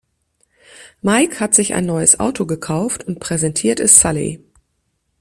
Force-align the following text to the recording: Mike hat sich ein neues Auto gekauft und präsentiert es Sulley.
Mike 1.03 1.39
hat 1.39 1.53
sich 1.53 1.75
ein 1.75 1.85
neues 1.85 2.19
Auto 2.19 2.47
gekauft 2.47 3.03
und 3.05 3.19
präsentiert 3.19 3.79
es 3.79 3.99
Sulley. 4.01 4.41